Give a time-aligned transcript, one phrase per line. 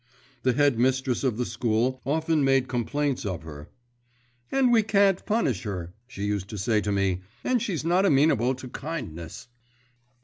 [0.41, 3.69] The headmistress of the school often made complaints of her,
[4.51, 8.55] "And we can't punish her," she used to say to me, "and she's not amenable
[8.55, 9.47] to kindness."